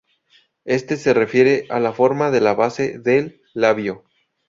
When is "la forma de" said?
1.79-2.41